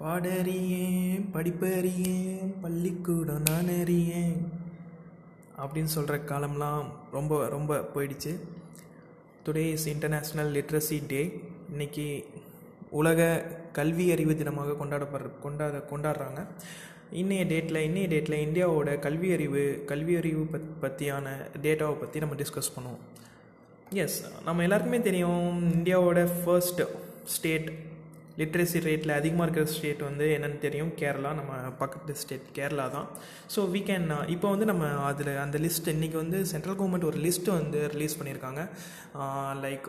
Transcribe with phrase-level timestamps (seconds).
[0.00, 4.34] பாடறியேன் படிப்பறியேன் பள்ளிக்கூடம் நான் அறியேன்
[5.62, 6.86] அப்படின்னு சொல்கிற காலம்லாம்
[7.16, 8.32] ரொம்ப ரொம்ப போயிடுச்சு.
[9.44, 11.20] Today is international literacy day
[11.70, 12.06] இன்னைக்கு
[13.00, 13.20] உலக
[13.78, 16.40] கல்வி அறிவு தினமாக கொண்டாடப்படுற கொண்டாட கொண்டாடுறாங்க.
[17.20, 21.26] இன்றைய டேட்டில் இன்றைய டேட்டில் இந்தியாவோட கல்வி அறிவு கல்வி அறிவு பத் பற்றியான
[21.64, 23.02] டேட்டாவை பற்றி நம்ம டிஸ்கஸ் பண்ணுவோம்.
[24.04, 26.82] எஸ் நம்ம எல்லாருக்குமே தெரியும் இந்தியாவோட ஃபர்ஸ்ட்
[27.34, 27.68] ஸ்டேட்
[28.40, 30.92] லிட்ரஸி ரேட்டில் அதிகமாக இருக்கிற ஸ்டேட் வந்து என்னென்னு தெரியும்?
[31.02, 31.52] கேரளா நம்ம
[31.82, 33.08] பக்கத்து ஸ்டேட் கேரளா தான்.
[33.54, 37.58] ஸோ வீ கேன் இப்போ வந்து நம்ம அதில் அந்த லிஸ்ட் இன்றைக்கி வந்து சென்ட்ரல் கவர்மெண்ட் ஒரு லிஸ்ட்டு
[37.60, 38.64] வந்து ரிலீஸ் பண்ணியிருக்காங்க.
[39.20, 39.86] Uh, லைக்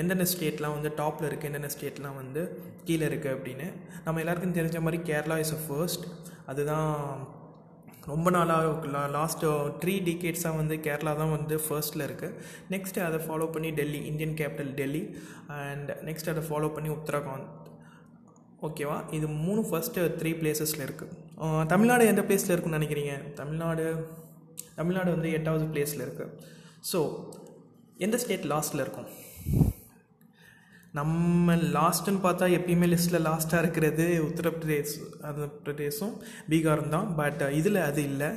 [0.00, 2.42] எந்தெந்த ஸ்டேட்லாம் வந்து டாப்பில் இருக்குது எந்தெந்த ஸ்டேட்லாம் வந்து
[2.88, 3.66] கீழே இருக்குது அப்படின்னு.
[4.04, 6.04] நம்ம எல்லாருக்கும் தெரிஞ்ச மாதிரி கேரளா இஸ் அ ஃபர்ஸ்ட்
[6.50, 6.92] அதுதான்
[8.10, 9.44] ரொம்ப நாளாக லாஸ்ட்
[9.82, 12.36] த்ரீ டிகேட்ஸாக வந்து கேரளா தான் வந்து ஃபர்ஸ்ட்டில் இருக்குது
[12.74, 15.02] நெக்ஸ்ட்டு அதை ஃபாலோ பண்ணி Delhi Indian capital Delhi.
[15.64, 17.48] And next அதை ஃபாலோ பண்ணி உத்தரகாண்ட்.
[18.66, 18.96] ஓகேவா?
[19.16, 23.14] இது மூணு ஃபஸ்ட்டு த்ரீ பிளேசஸில் இருக்குது தமிழ்நாடு எந்த பிளேஸில் இருக்குன்னு நினைக்கிறீங்க?
[23.40, 23.84] தமிழ்நாடு
[24.78, 26.34] தமிழ்நாடு வந்து எட்டாவது பிளேஸில் இருக்குது
[26.90, 26.98] ஸோ
[28.06, 29.08] எந்த ஸ்டேட் லாஸ்ட்டில் இருக்கும்?
[30.98, 34.94] நம்ம லாஸ்ட்டுன்னு பார்த்தா எப்பயுமே லிஸ்ட்டில் லாஸ்ட்டாக இருக்கிறது உத்தரப்பிரதேஷ்
[35.28, 36.14] அந்த பிரதேசம்.
[36.52, 38.30] பீகாரும் தான் பட் இதில் அது இல்லை.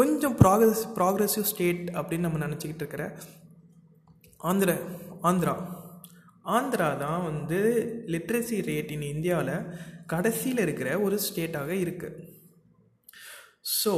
[0.00, 3.04] கொஞ்சம் ப்ராக்ரஸ் ப்ராக்ரெசிவ் ஸ்டேட் அப்படின்னு நம்ம நினச்சிக்கிட்டு இருக்கிற
[4.50, 4.70] ஆந்திர
[5.30, 5.54] ஆந்திரா.
[6.44, 7.58] ஆந்திரா தான் வந்து
[8.06, 9.66] லிட்ரஸி ரேட் இன் இந்தியாவில்
[10.06, 12.30] கடைசியில் இருக்கிற ஒரு ஸ்டேட்டாக இருக்குது
[13.80, 13.92] ஸோ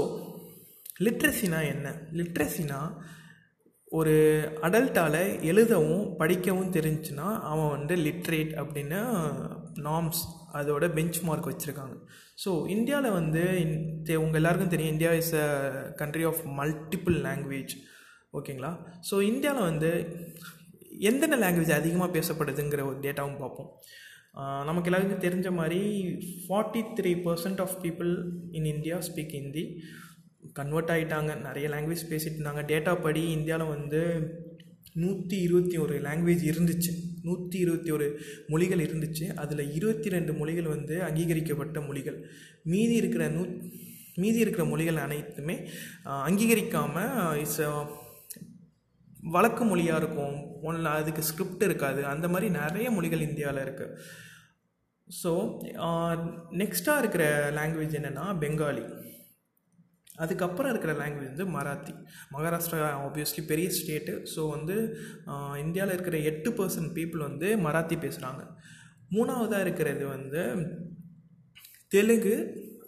[1.00, 1.86] லிட்ரஸினா என்ன?
[2.12, 2.80] லிட்ரஸினா
[3.92, 4.14] ஒரு
[4.62, 9.00] அடல்ட்டால் எழுதவும் படிக்கவும் தெரிஞ்சுன்னா அவன் வந்து லிட்ரேட் அப்படின்னு
[9.76, 10.22] நாம்ஸ்
[10.54, 11.96] அதோட பெஞ்ச் மார்க் வச்சுருக்காங்க.
[12.44, 13.42] ஸோ இந்தியாவில் வந்து
[14.16, 15.48] உங்கள் எல்லாருக்கும் தெரியும் India is a
[15.96, 17.74] country of multiple language
[18.32, 18.72] ஓகேங்களா
[19.10, 19.90] ஸோ இந்தியாவில் வந்து
[21.10, 23.70] எந்தெந்த லாங்குவேஜ் அதிகமாக பேசப்படுதுங்கிற ஒரு டேட்டாவும் பார்ப்போம்.
[24.68, 25.80] நமக்கு எல்லாருக்கும் தெரிஞ்ச மாதிரி
[26.42, 28.10] forty three percent of people
[28.58, 29.64] in India speak Hindi
[30.58, 32.62] convert ஆகிட்டாங்க நிறைய லாங்குவேஜ் பேசிட்டு இருந்தாங்க.
[32.72, 34.00] டேட்டா படி இந்தியாவில் வந்து
[35.02, 36.92] நூற்றி இருபத்தி ஒரு லாங்குவேஜ் இருந்துச்சு.
[37.22, 38.06] நூற்றி இருபத்தி ஒரு
[38.52, 39.26] மொழிகள் இருந்துச்சு.
[39.42, 42.18] அதில் இருபத்தி ரெண்டு மொழிகள் வந்து அங்கீகரிக்கப்பட்ட மொழிகள்.
[42.72, 43.44] மீதி இருக்கிற நூ
[44.22, 45.56] மீதி இருக்கிற மொழிகள் அனைத்துமே
[46.28, 47.60] அங்கீகரிக்காமல் இஸ்
[49.34, 50.36] வழக்கு மொழியாக இருக்கும்.
[50.68, 52.00] ஒன்றில் அதுக்கு ஸ்கிரிப்ட் இருக்காது.
[52.12, 53.94] அந்த மாதிரி நிறைய மொழிகள் இந்தியாவில் இருக்குது
[55.08, 55.30] ஸோ
[56.60, 57.24] நெக்ஸ்ட்டாக இருக்கிற
[57.58, 58.84] லாங்குவேஜ் என்னென்னா பெங்காலி.
[60.24, 61.92] அதுக்கப்புறம் இருக்கிற லாங்குவேஜ் வந்து மராத்தி.
[62.34, 64.76] மகாராஷ்டிரா ஆப்வியஸ்லி பெரிய ஸ்டேட்டு ஸோ வந்து
[65.64, 68.42] இந்தியாவில் இருக்கிற எட்டு பர்சன்ட் பீப்புள் வந்து மராத்தி பேசுகிறாங்க
[69.16, 70.42] மூணாவதாக இருக்கிறது வந்து
[71.94, 72.36] தெலுங்கு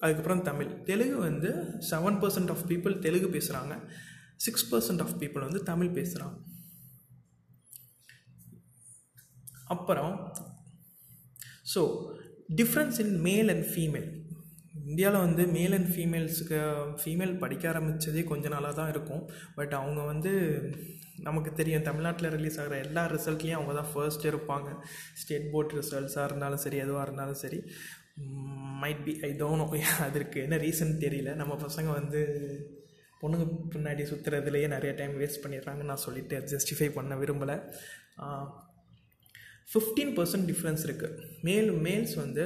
[0.04, 0.70] அதுக்கப்புறம் தமிழ்.
[0.88, 1.50] தெலுங்கு வந்து
[1.90, 3.74] seven percent of people Telugu பேசுகிறாங்க
[4.46, 6.36] சிக்ஸ் பர்சன்ட் ஆஃப் பீப்புள் வந்து தமிழ் பேசுகிறாங்க
[9.74, 10.14] அப்புறம்
[11.74, 11.82] so
[12.60, 14.08] difference in male and female
[14.90, 16.58] இந்தியாவில் வந்து மேல் அண்ட் ஃபீமேல்ஸுக்கு
[17.00, 19.22] ஃபீமேல் படிக்க ஆரம்பித்ததே கொஞ்ச நாளாக தான் இருக்கும்.
[19.56, 20.32] பட் அவங்க வந்து
[21.26, 24.68] நமக்கு தெரியும் தமிழ்நாட்டில் ரிலீஸ் ஆகிற எல்லா ரிசல்ட்லேயும் அவங்க தான் ஃபர்ஸ்ட் இருப்பாங்க.
[25.20, 27.58] ஸ்டேட் போர்ட் ரிசல்ட்ஸாக இருந்தாலும் சரி எதுவாக இருந்தாலும் சரி.
[28.82, 29.66] மைட் பி ஐ டோனோ
[30.08, 31.34] அதற்கு என்ன ரீசன் தெரியல.
[31.34, 32.22] நம்ம பசங்க வந்து
[33.20, 37.56] பொண்ணுங்க பின்னாடி சுற்றுறதுலையே நிறைய டைம் வேஸ்ட் பண்ணிடுறாங்கன்னு நான் சொல்லிவிட்டு ஜஸ்டிஃபை பண்ண விரும்பலை.
[39.72, 42.44] ஃபிஃப்டீன் பர்சன்ட் டிஃப்ரென்ஸ் இருக்குது மேல் மேல்ஸ் வந்து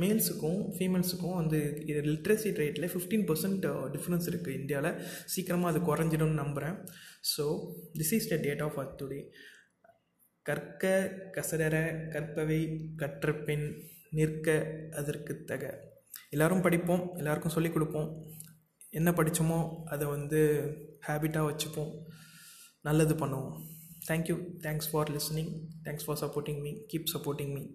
[0.00, 1.60] மேல்ஸுக்கும் ஃபீமேல்ஸுக்கும் வந்து
[1.90, 4.98] இது லிட்ரஸி ரேட்டில் ஃபிஃப்டீன் பர்சன்ட் டிஃப்ரென்ஸ் இருக்குது இந்தியாவில்
[5.34, 6.76] சீக்கிரமாக அது குறைஞ்சிடும்னு நம்புகிறேன்
[7.32, 7.44] so
[7.98, 9.20] this is the date of the today
[10.46, 10.84] கற்க
[11.36, 11.76] கசடர
[12.12, 12.60] கற்பவை
[13.00, 13.66] கற்றப்பின்
[14.18, 14.48] நிற்க
[15.00, 15.64] அதற்கு தக.
[16.34, 18.08] எல்லோரும் படிப்போம் எல்லாருக்கும் சொல்லிக் கொடுப்போம்.
[18.90, 20.40] என்ன படித்தோமோ அதை வந்து
[21.06, 21.92] ஹேபிட்டாக வச்சுப்போம்.
[22.80, 23.60] நல்லது பண்ணுவோம்.
[24.08, 27.66] Thank you thanks for listening thanks for supporting me keep supporting me